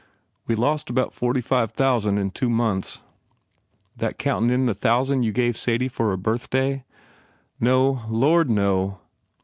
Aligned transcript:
"We 0.47 0.55
lost 0.55 0.89
about 0.89 1.13
forty 1.13 1.41
five 1.41 1.73
thousand 1.73 2.17
in 2.17 2.31
two 2.31 2.49
months." 2.49 3.03
"That 3.95 4.17
countin 4.17 4.49
in 4.49 4.65
the 4.65 4.73
thousand 4.73 5.21
you 5.21 5.31
gave 5.31 5.55
Sadie 5.55 5.89
for 5.89 6.09
her 6.09 6.17
birthday?" 6.17 6.85
"No 7.59 8.05
Lord, 8.09 8.49
no!" 8.49 8.97